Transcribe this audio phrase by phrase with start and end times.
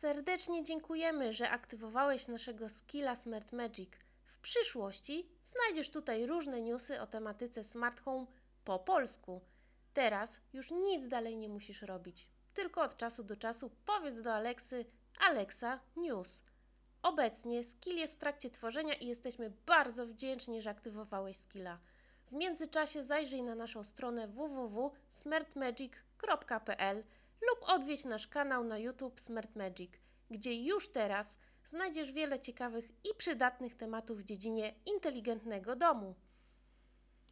[0.00, 3.90] Serdecznie dziękujemy, że aktywowałeś naszego skilla Smart Magic.
[4.24, 8.26] W przyszłości znajdziesz tutaj różne newsy o tematyce Smart Home
[8.64, 9.40] po polsku.
[9.94, 12.28] Teraz już nic dalej nie musisz robić.
[12.54, 14.84] Tylko od czasu do czasu powiedz do Aleksy
[15.20, 16.44] Alexa News.
[17.02, 21.78] Obecnie skill jest w trakcie tworzenia i jesteśmy bardzo wdzięczni, że aktywowałeś skilla.
[22.26, 27.04] W międzyczasie zajrzyj na naszą stronę www.smartmagic.pl
[27.42, 29.92] lub odwiedź nasz kanał na YouTube Smart Magic,
[30.30, 36.14] gdzie już teraz znajdziesz wiele ciekawych i przydatnych tematów w dziedzinie inteligentnego domu.